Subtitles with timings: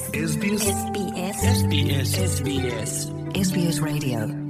[0.00, 3.00] sbsbsbssbs
[3.48, 4.49] sbs radيو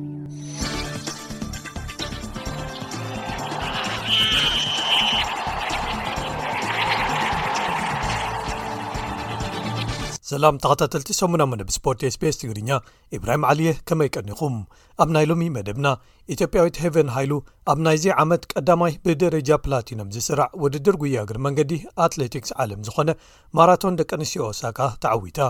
[10.31, 12.71] ሰላም ተኸታተልቲ ሰሙና መነብስፖርት ስቤስ ትግርኛ
[13.17, 14.57] ኢብራሂም ዓሊየ ከመይቀኒኹም
[15.03, 15.87] ኣብ ናይ ሎሚ መደብና
[16.35, 17.33] ኢትዮጵያዊት ሄቨን ሃይሉ
[17.73, 21.73] ኣብ ናይዚ ዓመት ቀዳማይ ብደረጃ ፕላቲኖም ዝስራዕ ውድድር ጉያግር መንገዲ
[22.07, 23.11] ኣትሌቲክስ ዓለም ዝኾነ
[23.59, 25.41] ማራቶን ደቂ ኣንስትዮ ኣሳካ ተዓዊታ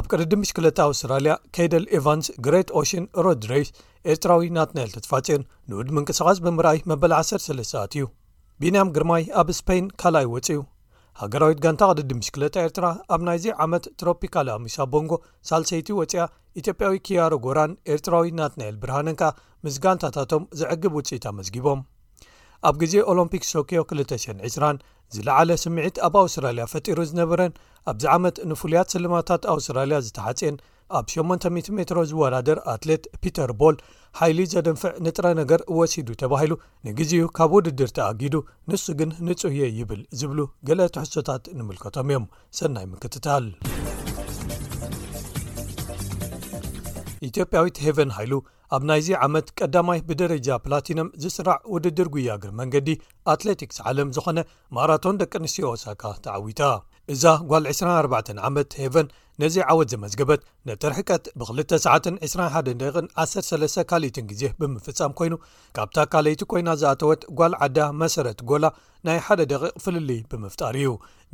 [0.00, 3.68] ኣብ ቅርዲ ምሽክለ ኣውስትራልያ ኬደል ኤቫንስ ግሬት ኦሽን ሮድ ሬስ
[4.12, 8.06] ኤርትራዊ ናትንኤል ተትፋፅን ንውድ ምንቅስቃስ ብምርኣይ መበል 13ለ ሰዓት እዩ
[8.62, 10.58] ቢንያም ግርማይ ኣብ ስፖይን ካልይ ይወፅዩ
[11.20, 15.12] ሃገራዊት ጋንታ ቅድዲ ምሽክለታ ኤርትራ ኣብ ናይዚ ዓመት ትሮፒካል ኣሚስ ቦንጎ
[15.48, 16.22] ሳልሰይቲ ወፂያ
[16.60, 19.30] ኢትዮጵያዊ ኪያሮ ጎራን ኤርትራዊ ናትናኤል ብርሃነን ከኣ
[19.66, 21.80] ምስ ጋንታታቶም ዝዕግብ ውፅኢት ኣመስጊቦም
[22.68, 24.76] ኣብ ግዜ ኦሎምፒክስ ቶኪዮ 200020
[25.14, 27.52] ዝለዓለ ስምዒት ኣብ ኣውስትራልያ ፈጢሩ ዝነበረን
[27.90, 30.56] ኣብዚ ዓመት ንፍሉያት ስልማታት ኣውስትራልያ ዝተሓፅን
[30.98, 33.76] ኣብ 800 ሜትሮ ዝወዳደር ኣትሌት ፒተር ቦል
[34.20, 36.52] ሓይሊ ዘድንፍዕ ንጥረ ነገር ወሲዱ ተባሂሉ
[36.88, 38.34] ንግዜኡ ካብ ውድድር ተኣጊዱ
[38.72, 42.26] ንሱ ግን ንፁህየ ይብል ዝብሉ ገለ ትሕሶታት ንምልከቶም እዮም
[42.60, 43.46] ሰናይ ምክትታል
[47.30, 48.32] ኢትዮጵያዊት ሄቨን ሃይሉ
[48.74, 52.88] ኣብ ናይዚ ዓመት ቀዳማይ ብደረጃ ፕላቲኖም ዝስራዕ ውድድር ጉያግር መንገዲ
[53.34, 54.38] ኣትሌቲክስ ዓለም ዝኾነ
[54.78, 56.62] ማራቶን ደቂ ኣንስትዮ ወሳካ ተዓዊታ
[57.12, 59.08] እዛ ጓል 24 ዓመት ሄቨን
[59.42, 65.34] ነዚይ ዓወት ዘመዝገበት ነትርሕቀት ብ292113 ካልይትን ግዜ ብምፍጻም ኮይኑ
[65.76, 68.64] ካብታ ካልይቲ ኮይና ዝኣተወት ጓል ዓዳ መሰረት ጎላ
[69.06, 70.90] ናይ ሓደ ደቂቕ ፍልሊ ብምፍጣር እዩ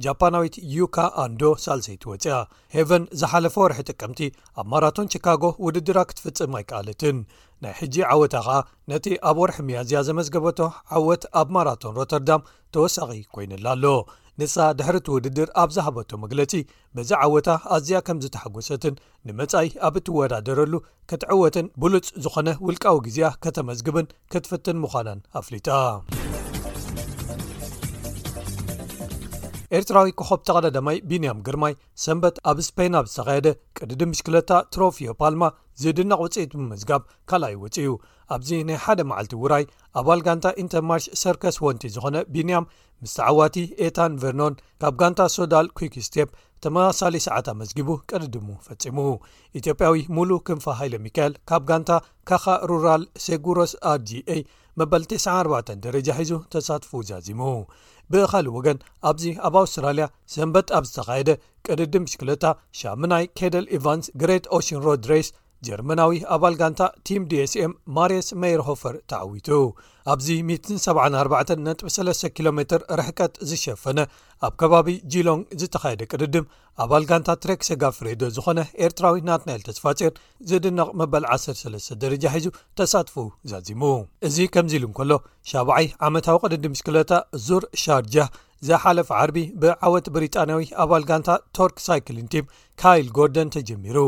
[0.06, 2.34] ጃፓናዊት ዩካ ኣንዶ ሳልሰይቲ ወፅያ
[2.76, 4.20] ሄቨን ዝሓለፈ ወርሒ ጥቅምቲ
[4.62, 7.20] ኣብ ማራቶን ቺካጎ ውድድራ ክትፍጽም ኣይካኣለትን
[7.64, 8.58] ናይ ሕጂ ዓወታ ኸኣ
[8.92, 10.58] ነቲ ኣብ ወርሒ መያዝያ ዘመዝገበቶ
[10.98, 13.84] ዓወት ኣብ ማራቶን ሮተርዳም ተወሳኺ ኮይኑላ ኣሎ
[14.40, 16.52] ንሳ ድሕሪቲ ውድድር ኣብ ዛሃበቶ መግለፂ
[16.96, 18.94] በዚ ዓወታ ኣዝያ ከም ዝተሓጐሰትን
[19.28, 20.72] ንመጻኢ ኣብ ትወዳደረሉ
[21.12, 25.68] ክትዕወትን ብሉፅ ዝኾነ ውልቃዊ ግዜ ከተመዝግብን ከትፍትን ምዃናን ኣፍሊጣ
[29.78, 33.48] ኤርትራዊ ክኸብ ተቀዳዳማይ ቢንያም ግርማይ ሰንበት ኣብ ስፖናብ ዝተካየደ
[33.78, 35.42] ቅድዲ ምሽክለታ ትሮፊዮ ፓልማ
[35.82, 37.92] ዝድነቕ ውፅኢት ብመዝጋብ ካልኣይ ውፅኡ
[38.34, 39.64] ኣብዚ ናይ ሓደ መዓልቲ ውራይ
[40.00, 42.68] ኣባል ጋንታ ኢንተርማርሽ ሰርከስ ወንቲ ዝኾነ ቢንያም
[43.04, 43.56] ምስተዓዋቲ
[43.88, 46.30] ኤታን ቨርኖን ካብ ጋንታ ሶዳል ኩክ ስቴፕ
[46.64, 48.98] ተመሳሳለ ሰዓት መዝጊቡ ቅድድሙ ፈፂሙ
[49.60, 51.90] ኢትዮጵያዊ ሙሉእ ክንፋ ሃይለ ሚካኤል ካብ ጋንታ
[52.30, 54.38] ካኻ ሩራል ሴጉሮስ ር g a
[54.80, 57.40] መበል 94 ደረጃ ሒዙ ተሳትፉ ዛዚሙ
[58.12, 58.78] ብኻሊእ ወገን
[59.08, 60.04] ኣብዚ ኣብ ኣውስትራልያ
[60.34, 61.30] ሰንበት ኣብ ዝተካየደ
[61.66, 62.44] ቅድዲም ሽክለታ
[62.80, 65.28] ሻሙናይ ኬደል ኢቫንስ ግሬት ኦሽን ሮድ ሬc
[65.66, 69.48] ጀርመናዊ ኣባል ጋንታ ቲም dኤስኤም ማርስ ሜይር ሆፈር ተዓዊቱ
[70.12, 71.52] ኣብዚ 174
[71.96, 73.98] .3 ኪሎ ሜር ርሕቀት ዝሸፈነ
[74.46, 76.46] ኣብ ከባቢ ጂሎንግ ዝተኻየደ ቅድድም
[76.84, 80.14] ኣባል ጋንታ ትሬክሰጋፍሬዶ ዝኾነ ኤርትራዊ ናትናኤል ተስፋፅር
[80.50, 82.46] ዝድንቕ መበል 13 ደረጃ ሒዙ
[82.80, 83.16] ተሳትፉ
[83.52, 83.82] ዛዚሙ
[84.28, 85.12] እዚ ከምዚ ኢሉ እንከሎ
[85.52, 87.12] 70ይ ዓመታዊ ቅድዲምምሽክለታ
[87.48, 88.16] ዙር ሻርጃ
[88.68, 91.28] ዘሓለፈ ዓርቢ ብዓወት ብሪጣናያዊ ኣባል ጋንታ
[91.58, 92.48] ቶርክ ሳይክሊን ቲም
[92.80, 93.98] ካይል ጎርደን ተጀሚሩ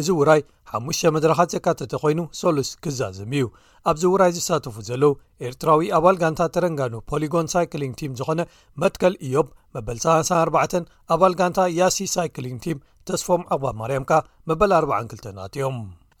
[0.00, 0.40] እዚ ውራይ
[0.72, 3.44] 5ሙሽ መድረኻት ዘካተተ ኮይኑ ሰሉስ ክዛዘም እዩ
[3.90, 5.12] ኣብዚ ውራይ ዝሳተፉ ዘለዉ
[5.48, 8.40] ኤርትራዊ ኣባል ጋንታ ተረንጋኑ ፖሊጎን ሳይክሊንግ ቲም ዝኾነ
[8.84, 10.78] መትከል እዮብ መበል ሰ4
[11.16, 12.78] ኣባል ጋንታ ያሲ ሳይክሊንግ ቲም
[13.10, 15.78] ተስፎም ኣቕባ ማርያም ካ መበል 402 ኣትእዮም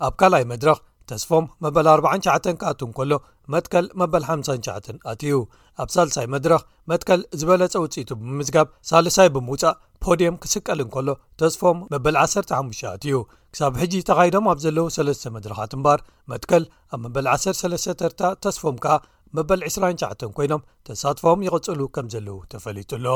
[0.08, 0.76] ኣብ ካልኣይ መድረኽ
[1.10, 3.12] ተስፎም መበል 49 ከኣት እንከሎ
[3.54, 5.34] መትከል መበል 59 ኣትእዩ
[5.82, 11.08] ኣብ ሳልሳይ መድረኽ መትከል ዝበለጸ ውፅኢቱ ብምዝጋብ ሳልሳይ ብምውፃእ ፖዲየም ክስቀል እንከሎ
[11.42, 13.16] ተስፎም መበል 15 ኣትዩ
[13.54, 16.02] ክሳብ ሕጂ ተኻይዶም ኣብ ዘለዉ ሰለስተ መድረኻት እምባር
[16.32, 18.96] መትከል ኣብ መበል 13 ተርታ ተስፎም ከኣ
[19.38, 23.06] መበል 2ሸ ኮይኖም ተሳትፎም ይቕጽሉ ከም ዘለዉ ተፈሊጡ ኣሎ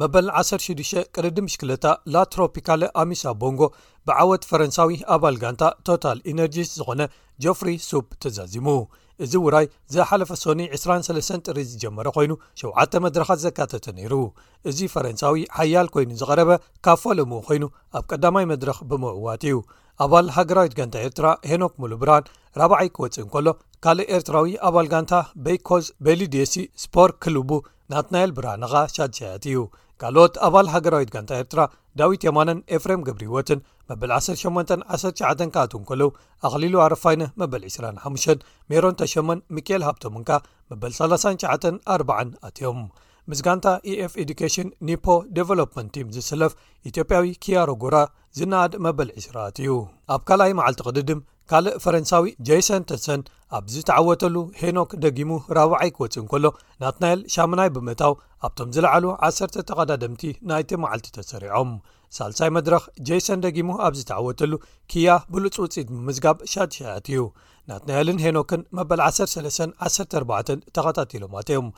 [0.00, 3.62] መበል 16 ቅርዲ ምሽክለታ ላ ትሮፒካለ ኣሚስ ቦንጎ
[4.08, 7.00] ብዓወት ፈረንሳዊ ኣባል ጋንታ ቶታል ኢነርጂስ ዝኾነ
[7.44, 8.66] ጆፍሪ ሱብ ተዛዚሙ
[9.24, 14.14] እዚ ውራይ ዘሓለፈ ሶኒ 23 ጥሪ ዝጀመረ ኮይኑ ሸውዓተ መድረኻት ዘካተተ ነይሩ
[14.70, 16.50] እዚ ፈረንሳዊ ሓያል ኮይኑ ዝቐረበ
[16.86, 17.64] ካብ ፈለሙ ኮይኑ
[17.98, 19.58] ኣብ ቀዳማይ መድረኽ ብምዕዋት እዩ
[20.04, 22.24] ኣባል ሃገራዊት ጋንታ ኤርትራ ሄኖክ ሙሉ ብራን
[22.60, 23.48] ረብዓይ ክወጽእ እንከሎ
[23.84, 25.14] ካልእ ኤርትራዊ ኣባል ጋንታ
[25.44, 27.50] ቤይኮዝ ቤሊድሲ ስፖር ክሉቡ
[27.92, 29.58] ናትናኤል ብራነኻ ሻድሻያትእዩ
[30.02, 31.60] ካልኦት ኣባል ሃገራዊት ጋንታ ኤርትራ
[32.00, 33.60] ዳዊት የማነን ኤፍሬም ግብሪዎትን
[33.90, 36.10] መበል 18 19 ካኣት እንከለው
[36.48, 40.30] ኣቅሊሉ ኣረፋይነ መበል 25 ሜሮን ተሸመን ሚክኤል ሃብቶምካ
[40.72, 42.80] መበል 39 4 ኣትዮም
[43.30, 45.04] ምስጋንታ ኤኤፍ ኤዱኬሽን ኒፖ
[45.36, 46.52] ደቨሎፕመንት ቲም ዝስለፍ
[46.90, 47.96] ኢትዮጵያዊ ኪያ ሮጉራ
[48.38, 49.74] ዝናኣድ መበል 2ስራት እዩ
[50.14, 53.22] ኣብ ካልኣይ መዓልቲ ቅድድም ካልእ ፈረንሳዊ ጀሰን ተሰን
[53.58, 56.44] ኣብ ዝተዓወተሉ ሄኖክ ደጊሙ ራብዓይ ክወፅእን ከሎ
[56.84, 58.12] ናትናኤል ሻሙናይ ብምእታው
[58.48, 61.72] ኣብቶም ዝለዓሉ ዓሰርተ ተቀዳደምቲ ናይቲ መዓልቲ ተሰሪዖም
[62.18, 64.52] ሳልሳይ መድረኽ ጀሰን ደጊሙ ኣብ ዝተዓወተሉ
[64.92, 67.20] ክያ ብሉፁ ውፅኢት ብምዝጋብ ሻጢሻያት እዩ
[67.70, 71.68] ናት ናኤልን ሄኖክን መበል 13 14 ተኸታቲሎምማት እዮም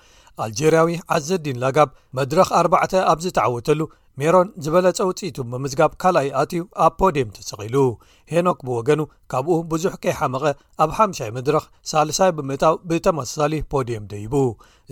[0.45, 2.85] ኣልጀርያዊ ዓዘድን ላጋብ መድረኽ ኣርባዕ
[3.15, 3.81] ኣብዝተዓወተሉ
[4.21, 7.77] ሜሮን ዝበለፀ ውፅኢቱ ብምዝጋብ ካልኣይ ኣትዩ ኣብ ፖዲየም ተሰቂሉ
[8.33, 9.01] ሄኖክ ብወገኑ
[9.33, 10.43] ካብኡ ብዙሕ ከይሓመቐ
[10.85, 14.35] ኣብ ሓምሻይ ምድረኽ ሳልሳይ ብምእጣው ብተመሳሳሊ ፖዲየም ደይቡ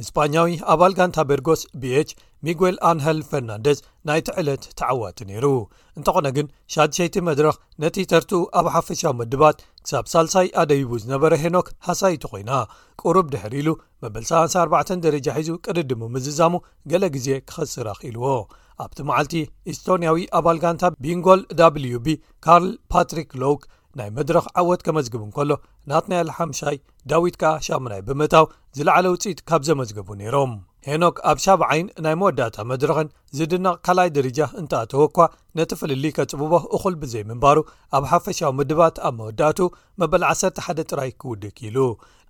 [0.02, 2.10] እስጳኛዊ ኣባል ጋንታ በርጎስ ብች
[2.46, 3.78] ሚጉል ኣንሃል ፈርናንደስ
[4.10, 5.46] ናይቲዕለት ተዓዋቲ ነይሩ
[5.98, 6.46] እንተኾነ ግን
[6.76, 7.54] 6ድሸይቲ መድረኽ
[7.84, 12.52] ነቲ ተርቲኡ ኣብ ሓፈሻዊ ምድባት ክሳብ ሳልሳይ ኣደይቡ ዝነበረ ሄኖክ ሃሳይቲ ኮይና
[13.04, 13.69] ቁሩብ ድሕር ኢሉ
[14.05, 16.52] መበል ሰ4 ደረጃ ሒዙ ቅድድሚምዝዛሙ
[16.91, 18.25] ገለ ግዜ ክኽስራኽኢልዎ
[18.85, 19.35] ኣብቲ መዓልቲ
[19.73, 22.06] ኤስቶንያዊ ኣባል ጋንታ ቢንጎል wb
[22.47, 23.62] ካርል ፓትሪክ ሎውክ
[23.99, 25.50] ናይ መድረኽ ዓወት ከመዝግቡን ከሎ
[25.93, 26.79] ናትናኤልሓምሻይ
[27.12, 28.47] ዳዊት ከኣ ሻምናይ ብምታው
[28.79, 30.53] ዝለዕለ ውፅኢት ካብ ዘመዝግቡ ነይሮም
[30.88, 35.19] ሄኖክ ኣብ ሻብዓይን ናይ መወዳእታ መድረኽን ዝድናቕ ካልኣይ ደረጃ እንተኣተወ እኳ
[35.59, 37.59] ነተፈልሊ ከጽብቦ እኹል ብዘይምንባሩ
[37.97, 39.61] ኣብ ሓፈሻዊ ምድባት ኣብ መወዳእቱ
[40.03, 41.77] መበል 1ሰተ ሓደ ጥራይ ክውድ ኪሉ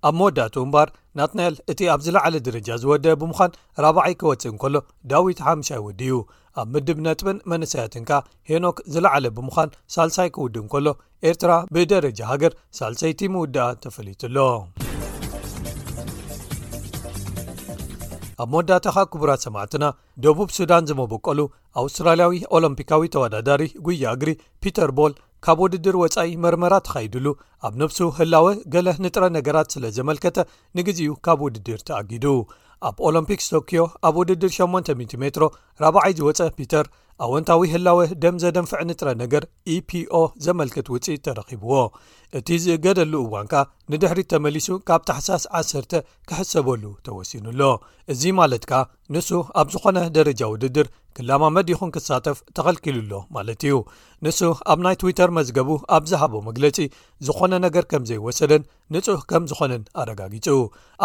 [0.09, 0.89] ኣብ መወዳእቱ እምባር
[1.19, 3.53] ናትናኤል እቲ ኣብ ዝለዕለ ደረጃ ዝወደአ ብምዃን
[3.85, 4.75] ራብዓይ ክወፅእ እንከሎ
[5.13, 6.17] ዳዊት ሓምሻይ ውድ እዩ
[6.61, 8.19] ኣብ ምድብ ነጥበን መነሰያትን ከኣ
[8.51, 10.87] ሄኖክ ዝለዓለ ብምዃን ሳልሳይ ክውድእ እንከሎ
[11.29, 14.37] ኤርትራ ብደረጃ ሃገር ሳልሰይቲ ምውድእ ተፈሊትሎ
[18.41, 19.85] ኣብ መወዳእታ ኸ ክቡራት ሰማዕትና
[20.23, 21.39] ደቡብ ሱዳን ዝመበቀሉ
[21.81, 24.31] ኣውስትራልያዊ ኦሎምፒካዊ ተወዳዳሪ ጉያ እግሪ
[24.63, 25.13] ፒተር ቦል
[25.45, 27.27] ካብ ውድድር ወፃኢ መርመራ ተኻይድሉ
[27.67, 30.37] ኣብ ንብሱ ህላወ ገለ ንጥረ ነገራት ስለ ዘመልከተ
[30.79, 32.25] ንግዜኡ ካብ ውድድር ተኣጊዱ
[32.89, 35.45] ኣብ ኦሎምፒክስ ቶክዮ ኣብ ውድድር 80 ሜትሮ
[35.87, 36.85] 40ይ ዝወፀ ፒተር
[37.25, 41.73] ኣወንታዊ ህላወ ደም ዘደንፍዕ ንጥረ ነገር ኢፒኦ e ዘመልክት ውፅኢት ተረኺብዎ
[42.37, 43.53] እቲ ዝእገደሉ እዋንካ
[43.91, 45.71] ንድሕሪ ተመሊሱ ካብ ተሓሳስ ዓሰ
[46.29, 47.61] ክሕሰበሉ ተወሲኑኣሎ
[48.13, 48.81] እዚ ማለት ከ
[49.13, 49.29] ንሱ
[49.61, 50.87] ኣብ ዝኾነ ደረጃ ውድድር
[51.17, 53.77] ክላማ መዲኹን ክሳተፍ ተኸልኪሉሎ ማለት እዩ
[54.27, 54.39] ንሱ
[54.73, 56.77] ኣብ ናይ ትዊተር መዝገቡ ኣብ ዝሃቦ መግለፂ
[57.27, 58.63] ዝኾነ ነገር ከም ዘይወሰደን
[58.95, 60.47] ንጹህ ከም ዝኾነን ኣረጋጊጹ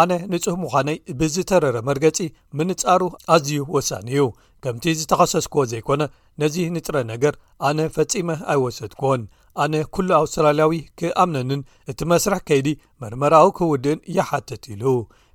[0.03, 2.19] ኣነ ንጹህ ምዃነይ ብዝተረረ መርገጺ
[2.61, 3.03] ምንጻሩ
[3.37, 4.25] ኣዝዩ ወሳኒ እዩ
[4.65, 6.03] ከምቲ ዝተኸሰስክዎ ዘይኮነ
[6.41, 7.35] ነዚ ንጥረ ነገር
[7.69, 9.23] ኣነ ፈጺመ ኣይወሰድክዎን
[9.63, 11.61] ኣነ ኩሉ ኣውስትራልያዊ ክኣምነንን
[11.91, 12.69] እቲ መስርሕ ከይዲ
[13.03, 14.85] መርመራዊ ክውድእን ይሓትት ኢሉ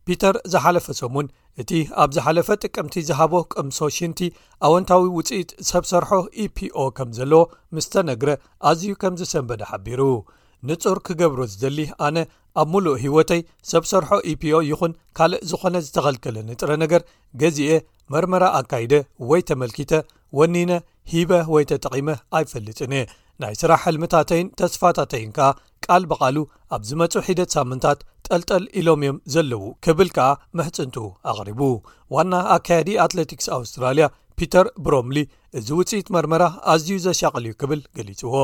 [0.07, 1.27] ፒተር ዝሓለፈ ሰሙን
[1.61, 1.71] እቲ
[2.01, 4.19] ኣብ ዝሓለፈ ጥቅምቲ ዝሃቦ ቅምሶ ሽንቲ
[4.67, 6.09] ኣወንታዊ ውፅኢት ሰብ ሰርሖ
[6.43, 7.41] eፒኦ ከም ዘለዎ
[7.77, 8.29] ምስተነግረ
[8.69, 10.01] ኣዝዩ ከም ዝሰንበደ ሓቢሩ
[10.69, 12.17] ንጹር ክገብሮ ዝደሊ ኣነ
[12.61, 17.01] ኣብ ምሉእ ህወተይ ሰብ ሰርሖ ኢፒኦ ይኹን ካልእ ዝኾነ ዝተኸልክለ ንጥረ ነገር
[17.41, 17.73] ገዚኤ
[18.13, 18.93] መርመራ ኣካይደ
[19.29, 19.93] ወይ ተመልኪተ
[20.39, 20.71] ወኒነ
[21.11, 22.09] ሂበ ወይ ተጠቒመ
[22.39, 23.05] ኣይፈልጥን እየ
[23.41, 25.49] ናይ ስራሕ ሕልምታተይን ተስፋታተይን ከኣ
[25.85, 26.37] ቃል ብቓሉ
[26.75, 30.27] ኣብ ዝመፁ ሒደት ሳምንታት ጠልጠል ኢሎም እዮም ዘለዉ ክብል ከዓ
[30.57, 30.97] ምሕፅንቱ
[31.31, 31.61] ኣቕሪቡ
[32.15, 34.05] ዋና ኣካያዲ ኣትለቲክስ ኣውስትራልያ
[34.39, 35.17] ፒተር ብሮምሊ
[35.59, 36.43] እዚ ውፅኢት መርመራ
[36.73, 38.35] ኣዝዩ ዘሻቐል ዩ ክብል ገሊፅዎ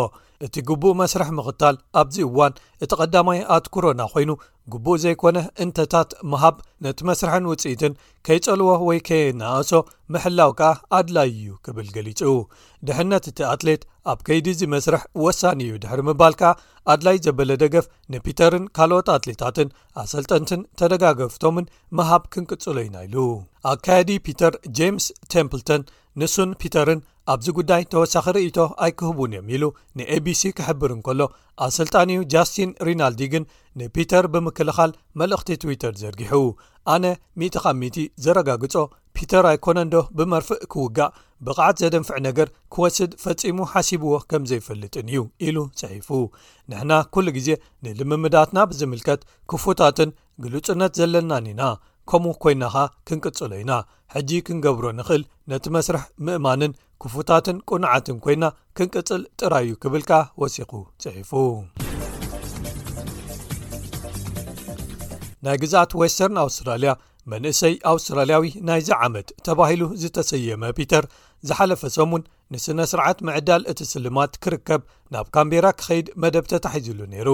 [0.46, 4.32] እቲ ግቡእ መስርሕ ምኽታል ኣብዚ እዋን እቲ ቀዳማይ ኣትኩሮና ኮይኑ
[4.74, 6.56] ግቡእ ዘይኮነ እንተታት መሃብ
[6.86, 7.94] ነቲ መስርሕን ውፅኢትን
[8.28, 9.72] ከይጸልዎ ወይ ከይነእሶ
[10.14, 12.20] ምሕላው ከኣ ኣድላይ እዩ ክብል ገሊጹ
[12.88, 13.82] ድሕነት እቲ ኣትሌት
[14.14, 16.52] ኣብ ከይዲዚ መስርሕ ወሳኒ እዩ ድሕሪ ምባል ከኣ
[16.94, 19.72] ኣድላይ ዘበለ ደገፍ ንፒተርን ካልኦት ኣትሌታትን
[20.04, 23.18] ኣሰልጠንትን ተደጋገፍቶምን መሃብ ክንቅጽሎ ኢና ኢሉ
[23.74, 24.54] ኣካየዲ ፒተር
[24.96, 25.82] ምስ ቴምፕልተን
[26.22, 27.00] ንሱን ፒተርን
[27.32, 29.64] ኣብዚ ጉዳይ ተወሳኺ ርእቶ ኣይክህቡን እዮም ኢሉ
[29.98, 31.20] ንኤቢሲ ክሕብርን ከሎ
[31.64, 33.44] ኣብ ስልጣን ዩ ጃስትን ሪናልድ ግን
[33.80, 36.34] ንፒተር ብምክልኻል መልእኽቲ ትዊተር ዘርጊሑ
[36.94, 37.04] ኣነ
[37.48, 38.76] 1000ቲ ዘረጋግጾ
[39.18, 41.14] ፒተር ኣይኮነ ዶ ብመርፍእ ክውጋእ
[41.48, 46.10] ብቕዓት ዘደንፍዕ ነገር ክወስድ ፈጺሙ ሓሲብዎ ከም ዘይፈልጥን እዩ ኢሉ ፅሒፉ
[46.72, 47.50] ንሕና ኩሉ ግዜ
[47.86, 49.22] ንልምምዳትና ብዝምልከት
[49.52, 50.12] ክፉታትን
[50.46, 51.62] ግልፅነት ዘለናን ኢና
[52.10, 52.76] ከምኡ ኮይናኸ
[53.08, 53.72] ክንቅጽሎ ኢና
[54.14, 56.72] ሕጂ ክንገብሮ ንክእል ነቲ መስርሕ ምእማንን
[57.02, 58.46] ክፉታትን ቁንዓትን ኮይና
[58.78, 60.12] ክንቅፅል ጥራይዩ ክብልካ
[60.42, 60.72] ወሲኹ
[61.04, 61.32] ፅሒፉ
[65.46, 66.92] ናይ ግዛኣት ወስተርን ኣውስትራልያ
[67.32, 71.04] መንእሰይ ኣውስትራልያዊ ናይዚ ዓመት ተባሂሉ ዝተሰየመ ፒተር
[71.48, 72.22] ዝሓለፈ ሰሙን
[72.54, 74.82] ንስነ ስርዓት ምዕዳል እቲ ስልማት ክርከብ
[75.14, 77.30] ናብ ካምቤራ ክኸይድ መደብ ተታሒዙሉ ነይሩ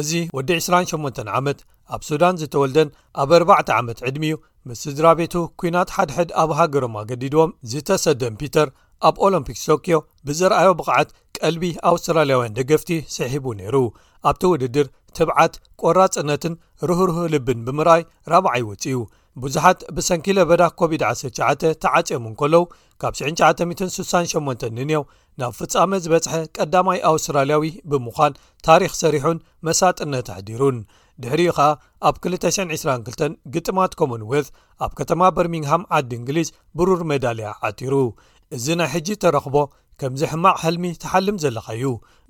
[0.00, 1.58] እዚ ወዲ 28 ዓመት
[1.96, 2.88] ኣብ ሱዳን ዝተወልደን
[3.22, 4.34] ኣብ 4ባዕ ዓመት ዕድሚዩ
[4.68, 8.68] ምስ ስድራ ቤቱ ኩናት ሓድሕድ ኣብ ሃገሮም ኣገዲድዎም ዝተሰደን ፒተር
[9.08, 9.98] ኣብ ኦሎምፒክስ ቶኪዮ
[10.28, 13.76] ብዘረኣዮ ብቕዓት ቀልቢ ኣውስትራልያውያን ደገፍቲ ስሂቡ ነይሩ
[14.30, 14.86] ኣብቲ ውድድር
[15.18, 16.54] ትብዓት ቈራጽነትን
[16.90, 18.02] ርህርህ ልብን ብምርኣይ
[18.34, 18.98] ራብዓይ ይውፅዩ
[19.42, 22.62] ብዙሓት ብሰንኪለ በዳ ኮቪድ-19 ተዓጨሙ እንከለዉ
[23.02, 25.02] ካብ 1968 ንንው
[25.40, 28.32] ናብ ፍጻመ ዝበጽሐ ቀዳማይ ኣውስትራልያዊ ብምዃን
[28.68, 30.78] ታሪክ ሰሪሑን መሳጥነት ኣሕዲሩን
[31.22, 31.68] ድሕሪኡ ኸኣ
[32.08, 34.50] ኣብ 222 ግጥማት ኮሞን ወልት
[34.86, 37.94] ኣብ ከተማ በርሚንግሃም ዓዲ እንግሊዝ ብሩር ሜዳልያ ዓጢሩ
[38.56, 39.56] እዚ ናይ ሕጂ ተረኽቦ
[40.00, 41.84] ከምዚ ሕማዕ ሃልሚ ተሓልም ዘለኻ እዩ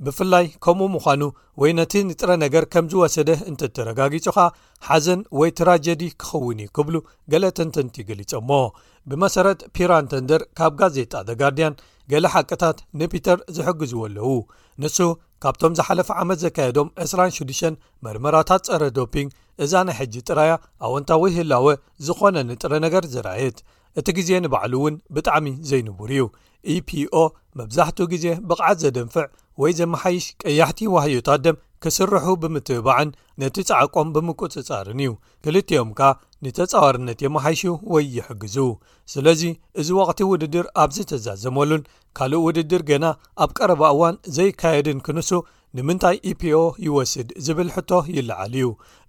[0.04, 1.22] ብፍላይ ከምኡ ምዃኑ
[1.60, 4.36] ወይ ነቲ ንጥረ ነገር ከም ዝወሰደ እንተእተረጋጊጹኻ
[4.86, 6.96] ሓዘን ወይ ትራጀዲ ክኸውን እዩ ክብሉ
[7.34, 8.50] ገለ ተንተንቲ ገሊጸሞ
[9.10, 11.78] ብመሰረት ፒራንተንደር ካብ ጋዜጣ ደ ጋርድያን
[12.12, 14.26] ገሌ ሓቂታት ንፒተር ዝሕግዝዎ ኣለዉ
[14.82, 14.98] ንሱ
[15.42, 17.70] ካብቶም ዝሓለፈ ዓመት ዘካየዶም 206
[18.04, 19.30] መርመራታት ፀረ ዶፒንግ
[19.64, 20.52] እዛ ናይ ሕጂ ጥራያ
[20.86, 21.66] ኣወንታዊ ህላወ
[22.06, 23.58] ዝኾነ ንጥረ ነገር ዘረኣየት
[24.00, 26.24] እቲ ግዜ ንባዕሉ እውን ብጣዕሚ ዘይንብሩ እዩ
[26.74, 27.22] eፒኦ
[27.58, 29.26] መብዛሕትኡ ግዜ ብቕዓዝ ዘደንፍዕ
[29.60, 35.12] ወይ ዘመሓይሽ ቀያሕቲ ዋህዮታደም ክስርሑ ብምትብባዕን ነቲ ፀዓቆም ብምቁፅጻርን እዩ
[35.44, 36.08] ክልቲኦም ካ
[36.44, 37.62] ንተጻዋርነት የመሓይሽ
[37.92, 38.56] ወይ ይሕግዙ
[39.12, 39.42] ስለዚ
[39.80, 41.82] እዚ ወቅቲ ውድድር ኣብዚ ተዘዘመሉን
[42.18, 43.04] ካልእ ውድድር ገና
[43.44, 45.30] ኣብ ቀረባ እዋን ዘይካየድን ክንሱ
[45.78, 48.64] ንምንታይ ኢፒኦ e ይወስድ ዝብል ሕቶ ይለዓል እዩ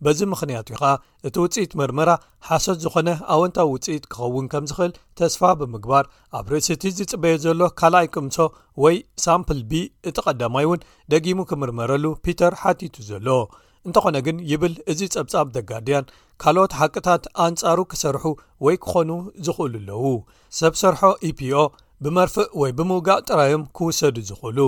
[0.05, 0.91] በዚ ምኽንያቱ ኸኣ
[1.27, 2.09] እቲ ውፅኢት ምርምራ
[2.47, 6.05] ሓሶት ዝኾነ ኣወንታዊ ውፅኢት ክኸውን ከምዝኽእል ተስፋ ብምግባር
[6.39, 8.37] ኣብ ርእሲቲ ዝፅበየ ዘሎ ካልኣይ ቅምሶ
[8.83, 13.27] ወይ ሳምፕል b እቲ ቀዳማይ እውን ደጊሙ ክምርመረሉ ፒተር ሓቲቱ ዘሎ
[13.87, 16.09] እንተኾነ ግን ይብል እዚ ጸብጻብ ደጋድያን
[16.43, 18.25] ካልኦት ሓቅታት ኣንጻሩ ክሰርሑ
[18.65, 19.09] ወይ ክኾኑ
[19.47, 20.05] ዝኽእሉ ኣለዉ
[20.59, 21.01] ሰብ ሰርሖ
[21.39, 24.59] ፒኦ e ብመርፍእ ወይ ብምውጋእ ጥራዮም ክውሰዱ ዝኽእሉ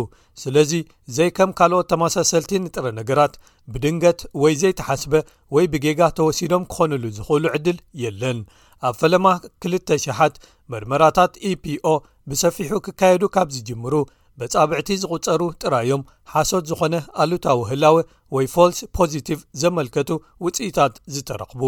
[0.42, 0.72] ስለዚ
[1.16, 3.34] ዘይ ከም ካልኦት ተመሳሰልቲ ንጥረ ነገራት
[3.74, 5.14] ብድንገት ወይ ዘይተሓስበ
[5.56, 8.40] ወይ ብጌጋ ተወሲዶም ክኾኑሉ ዝኽእሉ ዕድል የለን
[8.88, 9.26] ኣብ ፈለማ
[9.68, 10.36] 2 ሸሓት
[10.74, 11.88] መርመራታት ኢፒኦ
[12.30, 13.96] ብሰፊሑ ክካየዱ ካብ ዝጅምሩ
[14.40, 17.98] በጻብዕቲ ዝቝጸሩ ጥራዮም ሓሶት ዝኾነ ኣሉታዊ ህላዊ
[18.36, 20.10] ወይ ፋልስ ፖዚቲቭ ዘመልከቱ
[20.46, 21.62] ውፅኢታት ዝተረኽቡ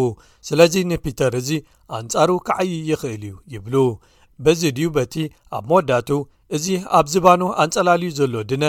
[0.50, 1.50] ስለዚ ንፒተር እዚ
[1.98, 3.74] ኣንጻሩ ክዓይ ይኽእል እዩ ይብሉ
[4.44, 5.14] በዚ ድዩ በቲ
[5.58, 6.08] ኣብ መወዳቱ
[6.56, 6.66] እዚ
[6.98, 8.64] ኣብ ዝባኑ ኣንጸላልዩ ዘሎ ድነ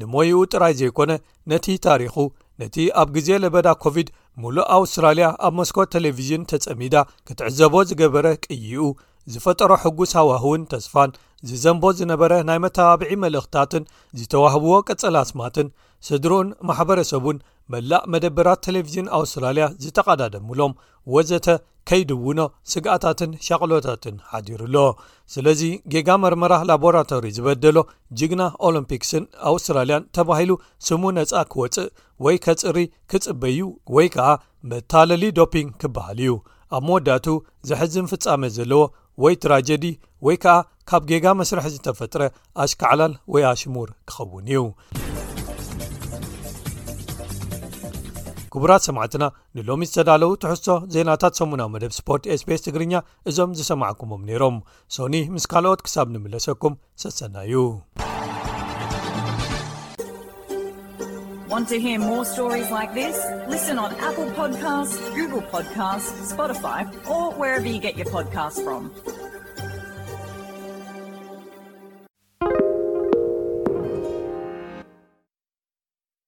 [0.00, 1.12] ንሞይኡ ጥራይ ዘይኮነ
[1.50, 2.14] ነቲ ታሪኹ
[2.60, 4.08] ነቲ ኣብ ግዜ ለበዳ ኮቪድ
[4.42, 6.94] ሙሉእ ኣውስትራልያ ኣብ መስኮ ቴሌቭዥን ተጸሚዳ
[7.28, 8.82] ክትዕዘቦ ዝገበረ ቅይኡ
[9.32, 11.10] ዝፈጠሮ ሕጉስ ሃዋህውን ተስፋን
[11.48, 13.84] ዝዘንቦ ዝነበረ ናይ መተባብዒ መልእኽትታትን
[14.18, 15.68] ዝተዋህብዎ ቅጸላስማትን
[16.06, 17.36] ስድሩኡን ማሕበረሰቡን
[17.72, 20.72] መላእ መደበራት ቴሌቭዥን ኣውስትራልያ ዝተቐዳደምሎም
[21.14, 21.46] ወዘተ
[21.88, 22.40] ከይድውኖ
[22.72, 24.76] ስግኣታትን ሸቅሎታትን ሓዲሩሎ
[25.34, 27.78] ስለዚ ጌጋ መርመራ ላቦራቶሪ ዝበደሎ
[28.18, 30.52] ጅግና ኦሎምፒክስን ኣውስትራልያን ተባሂሉ
[30.88, 31.90] ስሙ ነፃ ክወፅእ
[32.26, 32.78] ወይ ከፅሪ
[33.12, 33.60] ክፅበዩ
[33.96, 34.28] ወይ ከዓ
[34.72, 36.34] መታለሊ ዶፒንግ ክበሃል እዩ
[36.78, 37.26] ኣብ መወዳቱ
[37.70, 38.82] ዘሐዚ ንፍፃመ ዘለዎ
[39.24, 39.86] ወይ ትራጀዲ
[40.28, 40.56] ወይ ከዓ
[40.90, 42.22] ካብ ጌጋ መስርሒ ዝተፈጥረ
[42.64, 44.62] ኣሽካዕላል ወይ ኣሽሙር ክኸውን እዩ
[48.54, 49.24] ክቡራት ሰማዕትና
[49.56, 52.92] ንሎሚ ዝተዳለዉ ትሕሶ ዜናታት ሰሙናዊ መደብ ስፖርት ስቤስ ትግርኛ
[53.30, 54.56] እዞም ዝሰማዓኩሞም ነይሮም
[54.96, 57.56] ሶኒ ምስ ካልኦት ክሳብ ንምለሰኩም ሰሰና እዩ